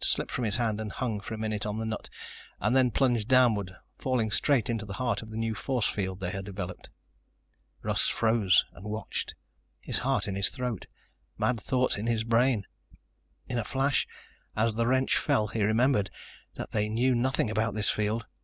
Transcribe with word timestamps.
It 0.00 0.04
slipped 0.04 0.30
from 0.30 0.44
his 0.44 0.54
hand, 0.54 0.80
hung 0.92 1.18
for 1.18 1.34
a 1.34 1.38
minute 1.38 1.66
on 1.66 1.78
the 1.80 1.84
nut 1.84 2.08
and 2.60 2.76
then 2.76 2.92
plunged 2.92 3.26
downward, 3.26 3.74
falling 3.98 4.30
straight 4.30 4.70
into 4.70 4.86
the 4.86 4.92
heart 4.92 5.22
of 5.22 5.30
the 5.32 5.36
new 5.36 5.56
force 5.56 5.88
field 5.88 6.20
they 6.20 6.30
had 6.30 6.44
developed. 6.44 6.88
Russ 7.82 8.06
froze 8.06 8.64
and 8.74 8.84
watched, 8.88 9.34
his 9.80 9.98
heart 9.98 10.28
in 10.28 10.36
his 10.36 10.50
throat, 10.50 10.86
mad 11.36 11.60
thoughts 11.60 11.96
in 11.98 12.06
his 12.06 12.22
brain. 12.22 12.64
In 13.48 13.58
a 13.58 13.64
flash, 13.64 14.06
as 14.54 14.76
the 14.76 14.86
wrench 14.86 15.16
fell, 15.18 15.48
he 15.48 15.64
remembered 15.64 16.12
that 16.54 16.70
they 16.70 16.88
knew 16.88 17.16
nothing 17.16 17.50
about 17.50 17.74
this 17.74 17.90
field. 17.90 18.24